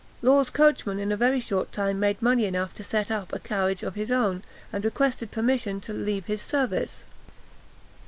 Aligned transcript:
Law's 0.23 0.49
coachman 0.49 0.97
in 0.97 1.11
a 1.11 1.15
very 1.15 1.39
short 1.39 1.71
time 1.71 1.99
made 1.99 2.23
money 2.23 2.45
enough 2.45 2.73
to 2.73 2.83
set 2.83 3.11
up 3.11 3.31
a 3.31 3.37
carriage 3.39 3.83
of 3.83 3.93
his 3.93 4.09
own, 4.11 4.41
and 4.73 4.83
requested 4.83 5.29
permission 5.29 5.79
to 5.79 5.93
leave 5.93 6.25
his 6.25 6.41
service. 6.41 7.03